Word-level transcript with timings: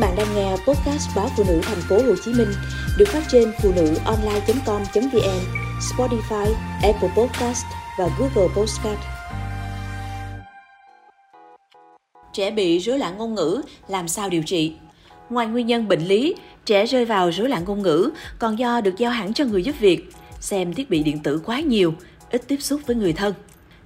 bạn 0.00 0.16
đang 0.16 0.34
nghe 0.34 0.50
podcast 0.50 1.16
báo 1.16 1.30
phụ 1.36 1.44
nữ 1.48 1.60
thành 1.62 1.80
phố 1.88 1.96
Hồ 1.96 2.14
Chí 2.24 2.32
Minh 2.32 2.48
được 2.98 3.08
phát 3.08 3.22
trên 3.28 3.52
phụ 3.62 3.72
nữ 3.76 3.94
online.com.vn, 4.04 5.40
Spotify, 5.80 6.52
Apple 6.82 7.08
Podcast 7.16 7.64
và 7.98 8.08
Google 8.18 8.54
Podcast. 8.56 8.98
Trẻ 12.32 12.50
bị 12.50 12.78
rối 12.78 12.98
loạn 12.98 13.18
ngôn 13.18 13.34
ngữ, 13.34 13.62
làm 13.88 14.08
sao 14.08 14.28
điều 14.28 14.42
trị? 14.42 14.74
Ngoài 15.30 15.46
nguyên 15.46 15.66
nhân 15.66 15.88
bệnh 15.88 16.00
lý, 16.00 16.34
trẻ 16.64 16.86
rơi 16.86 17.04
vào 17.04 17.30
rối 17.32 17.48
loạn 17.48 17.64
ngôn 17.64 17.82
ngữ 17.82 18.10
còn 18.38 18.58
do 18.58 18.80
được 18.80 18.94
giao 18.98 19.10
hẳn 19.10 19.34
cho 19.34 19.44
người 19.44 19.62
giúp 19.62 19.74
việc, 19.80 20.10
xem 20.40 20.74
thiết 20.74 20.90
bị 20.90 21.02
điện 21.02 21.18
tử 21.18 21.40
quá 21.44 21.60
nhiều, 21.60 21.94
ít 22.30 22.42
tiếp 22.48 22.62
xúc 22.62 22.80
với 22.86 22.96
người 22.96 23.12
thân. 23.12 23.34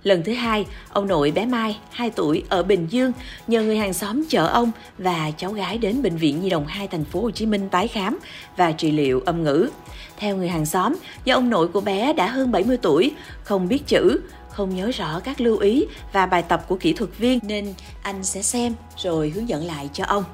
Lần 0.04 0.22
thứ 0.22 0.32
hai, 0.32 0.66
ông 0.92 1.06
nội 1.06 1.30
bé 1.30 1.46
Mai, 1.46 1.78
2 1.90 2.10
tuổi, 2.10 2.42
ở 2.48 2.62
Bình 2.62 2.86
Dương, 2.90 3.12
nhờ 3.46 3.62
người 3.62 3.76
hàng 3.76 3.92
xóm 3.92 4.24
chở 4.28 4.46
ông 4.46 4.70
và 4.98 5.30
cháu 5.38 5.52
gái 5.52 5.78
đến 5.78 6.02
Bệnh 6.02 6.16
viện 6.16 6.40
Nhi 6.40 6.50
đồng 6.50 6.66
2 6.66 6.88
thành 6.88 7.04
phố 7.04 7.20
Hồ 7.20 7.30
Chí 7.30 7.46
Minh 7.46 7.68
tái 7.68 7.88
khám 7.88 8.18
và 8.56 8.72
trị 8.72 8.90
liệu 8.90 9.20
âm 9.20 9.44
ngữ. 9.44 9.68
Theo 10.16 10.36
người 10.36 10.48
hàng 10.48 10.66
xóm, 10.66 10.96
do 11.24 11.34
ông 11.34 11.50
nội 11.50 11.68
của 11.68 11.80
bé 11.80 12.12
đã 12.12 12.26
hơn 12.26 12.52
70 12.52 12.76
tuổi, 12.76 13.12
không 13.44 13.68
biết 13.68 13.86
chữ, 13.86 14.20
không 14.50 14.76
nhớ 14.76 14.90
rõ 14.94 15.20
các 15.20 15.40
lưu 15.40 15.58
ý 15.58 15.86
và 16.12 16.26
bài 16.26 16.42
tập 16.42 16.64
của 16.68 16.76
kỹ 16.76 16.92
thuật 16.92 17.10
viên 17.18 17.38
nên 17.42 17.74
anh 18.02 18.24
sẽ 18.24 18.42
xem 18.42 18.74
rồi 18.96 19.30
hướng 19.34 19.48
dẫn 19.48 19.64
lại 19.64 19.90
cho 19.92 20.04
ông. 20.04 20.24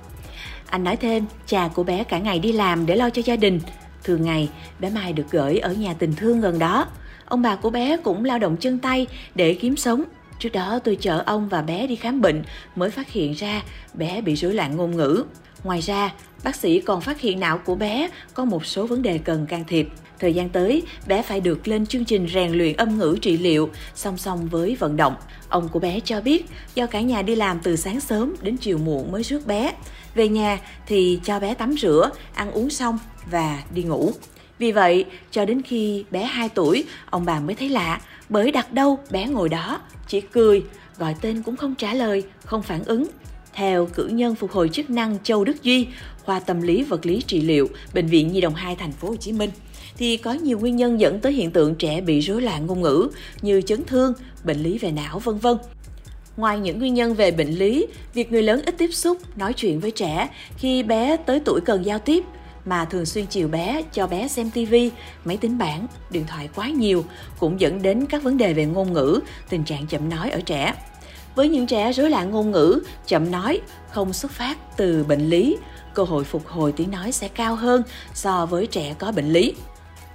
Anh 0.66 0.84
nói 0.84 0.96
thêm, 0.96 1.24
cha 1.46 1.68
của 1.74 1.82
bé 1.82 2.04
cả 2.04 2.18
ngày 2.18 2.38
đi 2.38 2.52
làm 2.52 2.86
để 2.86 2.96
lo 2.96 3.10
cho 3.10 3.22
gia 3.24 3.36
đình. 3.36 3.60
Thường 4.04 4.22
ngày, 4.22 4.48
bé 4.78 4.90
Mai 4.90 5.12
được 5.12 5.30
gửi 5.30 5.58
ở 5.58 5.72
nhà 5.72 5.94
tình 5.98 6.14
thương 6.16 6.40
gần 6.40 6.58
đó. 6.58 6.86
Ông 7.30 7.42
bà 7.42 7.56
của 7.56 7.70
bé 7.70 7.96
cũng 7.96 8.24
lao 8.24 8.38
động 8.38 8.56
chân 8.56 8.78
tay 8.78 9.06
để 9.34 9.54
kiếm 9.54 9.76
sống. 9.76 10.04
Trước 10.38 10.48
đó 10.48 10.78
tôi 10.84 10.96
chở 11.00 11.22
ông 11.26 11.48
và 11.48 11.62
bé 11.62 11.86
đi 11.86 11.96
khám 11.96 12.20
bệnh 12.20 12.42
mới 12.76 12.90
phát 12.90 13.10
hiện 13.10 13.32
ra 13.32 13.62
bé 13.94 14.20
bị 14.20 14.34
rối 14.34 14.54
loạn 14.54 14.76
ngôn 14.76 14.96
ngữ. 14.96 15.24
Ngoài 15.64 15.80
ra, 15.80 16.12
bác 16.44 16.56
sĩ 16.56 16.80
còn 16.80 17.00
phát 17.00 17.20
hiện 17.20 17.40
não 17.40 17.58
của 17.58 17.74
bé 17.74 18.08
có 18.34 18.44
một 18.44 18.66
số 18.66 18.86
vấn 18.86 19.02
đề 19.02 19.18
cần 19.18 19.46
can 19.46 19.64
thiệp. 19.64 19.88
Thời 20.18 20.34
gian 20.34 20.48
tới, 20.48 20.82
bé 21.06 21.22
phải 21.22 21.40
được 21.40 21.68
lên 21.68 21.86
chương 21.86 22.04
trình 22.04 22.28
rèn 22.34 22.52
luyện 22.52 22.76
âm 22.76 22.98
ngữ 22.98 23.18
trị 23.22 23.38
liệu 23.38 23.70
song 23.94 24.18
song 24.18 24.48
với 24.48 24.76
vận 24.78 24.96
động. 24.96 25.14
Ông 25.48 25.68
của 25.68 25.78
bé 25.78 26.00
cho 26.00 26.20
biết 26.20 26.46
do 26.74 26.86
cả 26.86 27.00
nhà 27.00 27.22
đi 27.22 27.34
làm 27.34 27.60
từ 27.62 27.76
sáng 27.76 28.00
sớm 28.00 28.34
đến 28.42 28.56
chiều 28.56 28.78
muộn 28.78 29.12
mới 29.12 29.22
rước 29.22 29.46
bé. 29.46 29.72
Về 30.14 30.28
nhà 30.28 30.58
thì 30.86 31.20
cho 31.24 31.40
bé 31.40 31.54
tắm 31.54 31.74
rửa, 31.78 32.10
ăn 32.34 32.52
uống 32.52 32.70
xong 32.70 32.98
và 33.30 33.62
đi 33.74 33.82
ngủ. 33.82 34.12
Vì 34.60 34.72
vậy, 34.72 35.04
cho 35.30 35.44
đến 35.44 35.62
khi 35.62 36.04
bé 36.10 36.24
2 36.24 36.48
tuổi, 36.48 36.84
ông 37.10 37.24
bà 37.24 37.40
mới 37.40 37.54
thấy 37.54 37.68
lạ, 37.68 38.00
bởi 38.28 38.50
đặt 38.50 38.72
đâu 38.72 38.98
bé 39.10 39.26
ngồi 39.26 39.48
đó, 39.48 39.80
chỉ 40.08 40.20
cười, 40.20 40.62
gọi 40.98 41.14
tên 41.20 41.42
cũng 41.42 41.56
không 41.56 41.74
trả 41.74 41.94
lời, 41.94 42.22
không 42.44 42.62
phản 42.62 42.84
ứng. 42.84 43.06
Theo 43.52 43.86
cử 43.86 44.06
nhân 44.06 44.34
phục 44.34 44.52
hồi 44.52 44.68
chức 44.68 44.90
năng 44.90 45.18
Châu 45.22 45.44
Đức 45.44 45.62
Duy, 45.62 45.86
khoa 46.24 46.40
tâm 46.40 46.62
lý 46.62 46.82
vật 46.82 47.06
lý 47.06 47.22
trị 47.26 47.40
liệu, 47.40 47.68
bệnh 47.94 48.06
viện 48.06 48.32
Nhi 48.32 48.40
đồng 48.40 48.54
2 48.54 48.76
thành 48.76 48.92
phố 48.92 49.08
Hồ 49.08 49.16
Chí 49.16 49.32
Minh, 49.32 49.50
thì 49.96 50.16
có 50.16 50.32
nhiều 50.32 50.58
nguyên 50.58 50.76
nhân 50.76 51.00
dẫn 51.00 51.20
tới 51.20 51.32
hiện 51.32 51.50
tượng 51.50 51.74
trẻ 51.74 52.00
bị 52.00 52.20
rối 52.20 52.42
loạn 52.42 52.66
ngôn 52.66 52.80
ngữ 52.80 53.08
như 53.42 53.62
chấn 53.62 53.84
thương, 53.84 54.12
bệnh 54.44 54.62
lý 54.62 54.78
về 54.78 54.90
não 54.90 55.18
vân 55.18 55.38
vân. 55.38 55.56
Ngoài 56.36 56.58
những 56.58 56.78
nguyên 56.78 56.94
nhân 56.94 57.14
về 57.14 57.30
bệnh 57.30 57.50
lý, 57.50 57.86
việc 58.14 58.32
người 58.32 58.42
lớn 58.42 58.60
ít 58.66 58.74
tiếp 58.78 58.90
xúc, 58.92 59.18
nói 59.36 59.52
chuyện 59.52 59.80
với 59.80 59.90
trẻ 59.90 60.28
khi 60.56 60.82
bé 60.82 61.16
tới 61.16 61.40
tuổi 61.40 61.60
cần 61.60 61.84
giao 61.84 61.98
tiếp 61.98 62.24
mà 62.64 62.84
thường 62.84 63.06
xuyên 63.06 63.26
chiều 63.26 63.48
bé 63.48 63.82
cho 63.92 64.06
bé 64.06 64.28
xem 64.28 64.50
TV, 64.50 64.74
máy 65.24 65.36
tính 65.36 65.58
bảng, 65.58 65.86
điện 66.10 66.24
thoại 66.28 66.48
quá 66.54 66.68
nhiều 66.68 67.04
cũng 67.38 67.60
dẫn 67.60 67.82
đến 67.82 68.06
các 68.06 68.22
vấn 68.22 68.36
đề 68.36 68.52
về 68.52 68.64
ngôn 68.64 68.92
ngữ, 68.92 69.20
tình 69.48 69.64
trạng 69.64 69.86
chậm 69.86 70.08
nói 70.08 70.30
ở 70.30 70.40
trẻ. 70.40 70.74
Với 71.34 71.48
những 71.48 71.66
trẻ 71.66 71.92
rối 71.92 72.10
loạn 72.10 72.30
ngôn 72.30 72.50
ngữ, 72.50 72.80
chậm 73.06 73.30
nói 73.30 73.60
không 73.90 74.12
xuất 74.12 74.32
phát 74.32 74.76
từ 74.76 75.04
bệnh 75.04 75.28
lý, 75.28 75.56
cơ 75.94 76.02
hội 76.02 76.24
phục 76.24 76.48
hồi 76.48 76.72
tiếng 76.72 76.90
nói 76.90 77.12
sẽ 77.12 77.28
cao 77.28 77.54
hơn 77.54 77.82
so 78.14 78.46
với 78.46 78.66
trẻ 78.66 78.94
có 78.98 79.12
bệnh 79.12 79.32
lý. 79.32 79.54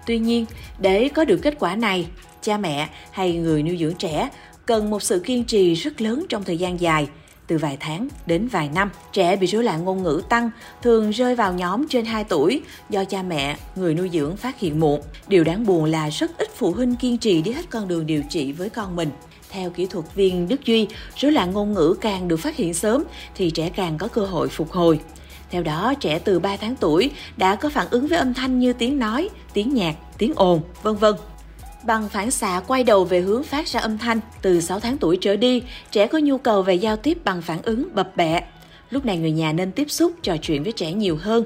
Tuy 0.05 0.19
nhiên, 0.19 0.45
để 0.79 1.09
có 1.09 1.25
được 1.25 1.39
kết 1.41 1.55
quả 1.59 1.75
này, 1.75 2.07
cha 2.41 2.57
mẹ 2.57 2.89
hay 3.11 3.33
người 3.33 3.63
nuôi 3.63 3.77
dưỡng 3.77 3.95
trẻ 3.95 4.29
cần 4.65 4.89
một 4.89 5.03
sự 5.03 5.19
kiên 5.19 5.43
trì 5.43 5.73
rất 5.73 6.01
lớn 6.01 6.25
trong 6.29 6.43
thời 6.43 6.57
gian 6.57 6.79
dài– 6.81 7.07
từ 7.47 7.57
vài 7.57 7.77
tháng 7.79 8.07
đến 8.25 8.47
vài 8.47 8.69
năm. 8.75 8.89
Trẻ 9.13 9.35
bị 9.35 9.47
rối 9.47 9.63
loạn 9.63 9.83
ngôn 9.83 10.03
ngữ 10.03 10.21
tăng 10.29 10.49
thường 10.81 11.09
rơi 11.09 11.35
vào 11.35 11.53
nhóm 11.53 11.87
trên 11.87 12.05
2 12.05 12.23
tuổi 12.23 12.61
do 12.89 13.05
cha 13.05 13.23
mẹ, 13.23 13.57
người 13.75 13.93
nuôi 13.93 14.09
dưỡng 14.13 14.37
phát 14.37 14.59
hiện 14.59 14.79
muộn. 14.79 15.01
Điều 15.27 15.43
đáng 15.43 15.65
buồn 15.65 15.85
là 15.85 16.09
rất 16.09 16.37
ít 16.37 16.49
phụ 16.55 16.71
huynh 16.71 16.95
kiên 16.95 17.17
trì 17.17 17.41
đi 17.41 17.51
hết 17.51 17.69
con 17.69 17.87
đường 17.87 18.05
điều 18.05 18.23
trị 18.29 18.51
với 18.51 18.69
con 18.69 18.95
mình. 18.95 19.09
Theo 19.49 19.69
kỹ 19.69 19.85
thuật 19.85 20.05
viên 20.15 20.47
Đức 20.47 20.65
Duy, 20.65 20.87
rối 21.15 21.31
loạn 21.31 21.51
ngôn 21.51 21.73
ngữ 21.73 21.95
càng 22.01 22.27
được 22.27 22.37
phát 22.37 22.55
hiện 22.55 22.73
sớm 22.73 23.03
thì 23.35 23.51
trẻ 23.51 23.69
càng 23.75 23.97
có 23.97 24.07
cơ 24.07 24.25
hội 24.25 24.49
phục 24.49 24.71
hồi. 24.71 24.99
Theo 25.49 25.63
đó, 25.63 25.93
trẻ 25.99 26.19
từ 26.19 26.39
3 26.39 26.57
tháng 26.57 26.75
tuổi 26.75 27.11
đã 27.37 27.55
có 27.55 27.69
phản 27.69 27.87
ứng 27.89 28.07
với 28.07 28.17
âm 28.17 28.33
thanh 28.33 28.59
như 28.59 28.73
tiếng 28.73 28.99
nói, 28.99 29.29
tiếng 29.53 29.73
nhạc, 29.73 29.95
tiếng 30.17 30.33
ồn, 30.35 30.61
vân 30.83 30.95
vân 30.95 31.15
bằng 31.85 32.09
phản 32.09 32.31
xạ 32.31 32.61
quay 32.67 32.83
đầu 32.83 33.05
về 33.05 33.21
hướng 33.21 33.43
phát 33.43 33.67
ra 33.67 33.79
âm 33.79 33.97
thanh. 33.97 34.19
Từ 34.41 34.61
6 34.61 34.79
tháng 34.79 34.97
tuổi 34.97 35.17
trở 35.21 35.35
đi, 35.35 35.63
trẻ 35.91 36.07
có 36.07 36.17
nhu 36.17 36.37
cầu 36.37 36.61
về 36.61 36.73
giao 36.73 36.97
tiếp 36.97 37.17
bằng 37.23 37.41
phản 37.41 37.61
ứng 37.61 37.95
bập 37.95 38.17
bẹ. 38.17 38.43
Lúc 38.89 39.05
này 39.05 39.17
người 39.17 39.31
nhà 39.31 39.53
nên 39.53 39.71
tiếp 39.71 39.91
xúc, 39.91 40.11
trò 40.21 40.37
chuyện 40.37 40.63
với 40.63 40.71
trẻ 40.71 40.91
nhiều 40.91 41.17
hơn. 41.21 41.43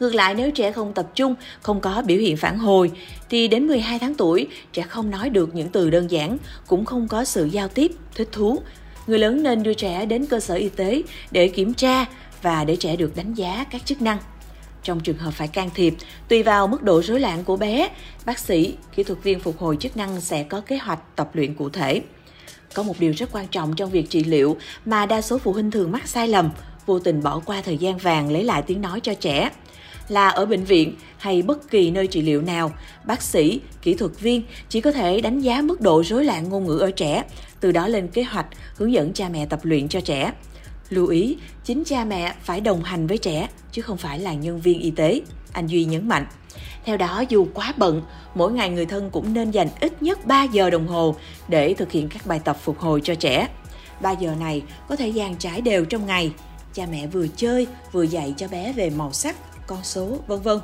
Ngược 0.00 0.14
lại 0.14 0.34
nếu 0.34 0.50
trẻ 0.50 0.72
không 0.72 0.92
tập 0.92 1.06
trung, 1.14 1.34
không 1.62 1.80
có 1.80 2.02
biểu 2.06 2.18
hiện 2.18 2.36
phản 2.36 2.58
hồi, 2.58 2.90
thì 3.30 3.48
đến 3.48 3.66
12 3.66 3.98
tháng 3.98 4.14
tuổi, 4.14 4.46
trẻ 4.72 4.82
không 4.82 5.10
nói 5.10 5.30
được 5.30 5.54
những 5.54 5.68
từ 5.68 5.90
đơn 5.90 6.10
giản, 6.10 6.38
cũng 6.66 6.84
không 6.84 7.08
có 7.08 7.24
sự 7.24 7.44
giao 7.44 7.68
tiếp, 7.68 7.92
thích 8.14 8.28
thú. 8.32 8.58
Người 9.06 9.18
lớn 9.18 9.42
nên 9.42 9.62
đưa 9.62 9.74
trẻ 9.74 10.06
đến 10.06 10.26
cơ 10.26 10.40
sở 10.40 10.54
y 10.54 10.68
tế 10.68 11.02
để 11.30 11.48
kiểm 11.48 11.74
tra 11.74 12.04
và 12.42 12.64
để 12.64 12.76
trẻ 12.76 12.96
được 12.96 13.16
đánh 13.16 13.34
giá 13.34 13.64
các 13.70 13.86
chức 13.86 14.02
năng. 14.02 14.18
Trong 14.82 15.00
trường 15.00 15.18
hợp 15.18 15.30
phải 15.30 15.48
can 15.48 15.70
thiệp, 15.74 15.94
tùy 16.28 16.42
vào 16.42 16.66
mức 16.66 16.82
độ 16.82 17.02
rối 17.02 17.20
loạn 17.20 17.44
của 17.44 17.56
bé, 17.56 17.88
bác 18.24 18.38
sĩ, 18.38 18.74
kỹ 18.96 19.02
thuật 19.02 19.22
viên 19.22 19.40
phục 19.40 19.58
hồi 19.58 19.76
chức 19.80 19.96
năng 19.96 20.20
sẽ 20.20 20.42
có 20.42 20.60
kế 20.60 20.78
hoạch 20.78 21.16
tập 21.16 21.30
luyện 21.34 21.54
cụ 21.54 21.68
thể. 21.68 22.00
Có 22.74 22.82
một 22.82 22.94
điều 22.98 23.12
rất 23.12 23.28
quan 23.32 23.46
trọng 23.48 23.74
trong 23.76 23.90
việc 23.90 24.10
trị 24.10 24.24
liệu 24.24 24.56
mà 24.84 25.06
đa 25.06 25.20
số 25.20 25.38
phụ 25.38 25.52
huynh 25.52 25.70
thường 25.70 25.92
mắc 25.92 26.08
sai 26.08 26.28
lầm, 26.28 26.50
vô 26.86 26.98
tình 26.98 27.22
bỏ 27.22 27.40
qua 27.44 27.62
thời 27.64 27.78
gian 27.78 27.98
vàng 27.98 28.32
lấy 28.32 28.44
lại 28.44 28.62
tiếng 28.62 28.80
nói 28.80 29.00
cho 29.00 29.14
trẻ 29.14 29.50
là 30.08 30.28
ở 30.28 30.46
bệnh 30.46 30.64
viện 30.64 30.94
hay 31.18 31.42
bất 31.42 31.70
kỳ 31.70 31.90
nơi 31.90 32.06
trị 32.06 32.22
liệu 32.22 32.42
nào, 32.42 32.72
bác 33.04 33.22
sĩ, 33.22 33.60
kỹ 33.82 33.94
thuật 33.94 34.20
viên 34.20 34.42
chỉ 34.68 34.80
có 34.80 34.92
thể 34.92 35.20
đánh 35.20 35.40
giá 35.40 35.62
mức 35.62 35.80
độ 35.80 36.02
rối 36.04 36.24
loạn 36.24 36.48
ngôn 36.48 36.66
ngữ 36.66 36.78
ở 36.78 36.90
trẻ, 36.90 37.24
từ 37.60 37.72
đó 37.72 37.88
lên 37.88 38.08
kế 38.08 38.22
hoạch 38.22 38.46
hướng 38.76 38.92
dẫn 38.92 39.12
cha 39.12 39.28
mẹ 39.28 39.46
tập 39.46 39.60
luyện 39.62 39.88
cho 39.88 40.00
trẻ. 40.00 40.32
Lưu 40.92 41.06
ý, 41.06 41.36
chính 41.64 41.84
cha 41.84 42.04
mẹ 42.04 42.34
phải 42.42 42.60
đồng 42.60 42.82
hành 42.82 43.06
với 43.06 43.18
trẻ 43.18 43.48
chứ 43.72 43.82
không 43.82 43.96
phải 43.96 44.18
là 44.18 44.34
nhân 44.34 44.60
viên 44.60 44.80
y 44.80 44.90
tế, 44.90 45.20
anh 45.52 45.66
Duy 45.66 45.84
nhấn 45.84 46.08
mạnh. 46.08 46.26
Theo 46.84 46.96
đó, 46.96 47.24
dù 47.28 47.46
quá 47.54 47.74
bận, 47.76 48.02
mỗi 48.34 48.52
ngày 48.52 48.70
người 48.70 48.86
thân 48.86 49.10
cũng 49.10 49.34
nên 49.34 49.50
dành 49.50 49.68
ít 49.80 50.02
nhất 50.02 50.26
3 50.26 50.42
giờ 50.42 50.70
đồng 50.70 50.86
hồ 50.86 51.14
để 51.48 51.74
thực 51.74 51.92
hiện 51.92 52.08
các 52.08 52.26
bài 52.26 52.40
tập 52.44 52.56
phục 52.62 52.78
hồi 52.78 53.00
cho 53.04 53.14
trẻ. 53.14 53.48
3 54.00 54.10
giờ 54.10 54.34
này 54.40 54.62
có 54.88 54.96
thể 54.96 55.12
dàn 55.12 55.36
trải 55.36 55.60
đều 55.60 55.84
trong 55.84 56.06
ngày. 56.06 56.32
Cha 56.74 56.86
mẹ 56.90 57.06
vừa 57.06 57.26
chơi, 57.36 57.66
vừa 57.92 58.02
dạy 58.02 58.34
cho 58.36 58.48
bé 58.48 58.72
về 58.72 58.90
màu 58.90 59.12
sắc, 59.12 59.36
con 59.66 59.84
số, 59.84 60.18
vân 60.26 60.40
vân. 60.40 60.58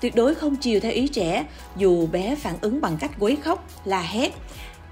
Tuyệt 0.00 0.14
đối 0.14 0.34
không 0.34 0.56
chiều 0.56 0.80
theo 0.80 0.92
ý 0.92 1.08
trẻ, 1.08 1.46
dù 1.76 2.06
bé 2.06 2.34
phản 2.34 2.54
ứng 2.60 2.80
bằng 2.80 2.96
cách 3.00 3.10
quấy 3.18 3.36
khóc, 3.36 3.68
la 3.84 4.00
hét 4.00 4.32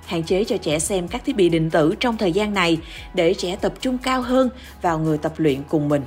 hạn 0.07 0.23
chế 0.23 0.45
cho 0.45 0.57
trẻ 0.57 0.79
xem 0.79 1.09
các 1.09 1.25
thiết 1.25 1.37
bị 1.37 1.49
điện 1.49 1.71
tử 1.71 1.95
trong 2.01 2.17
thời 2.17 2.33
gian 2.33 2.55
này 2.55 2.79
để 3.15 3.35
trẻ 3.35 3.57
tập 3.61 3.73
trung 3.81 3.99
cao 3.99 4.23
hơn 4.23 4.49
vào 4.83 4.99
người 4.99 5.19
tập 5.19 5.33
luyện 5.37 5.63
cùng 5.69 5.89
mình. 5.89 6.03